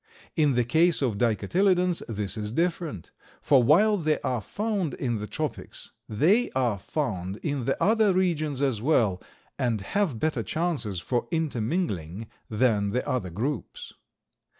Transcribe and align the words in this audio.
In 0.35 0.55
the 0.55 0.63
case 0.63 1.03
of 1.03 1.19
Dicotyledons 1.19 2.01
this 2.09 2.35
is 2.35 2.51
different, 2.51 3.11
for 3.39 3.61
while 3.61 3.97
they 3.97 4.19
are 4.21 4.41
found 4.41 4.95
in 4.95 5.19
the 5.19 5.27
tropics, 5.27 5.91
they 6.09 6.49
are 6.55 6.79
found 6.79 7.37
in 7.43 7.65
the 7.65 7.79
other 7.79 8.11
regions 8.11 8.63
as 8.63 8.81
well, 8.81 9.21
and 9.59 9.79
have 9.81 10.17
better 10.17 10.41
chances 10.41 10.99
for 10.99 11.27
intermingling 11.29 12.25
than 12.49 12.89
the 12.89 13.07
other 13.07 13.29
groups. 13.29 13.93